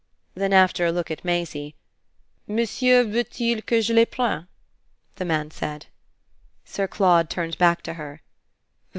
[0.33, 1.75] "_Then after a look at Maisie,
[2.47, 4.47] "Monsieur veut il que je les prenne?"
[5.17, 5.85] the man said.
[6.65, 8.23] Sir Claude turned back to her.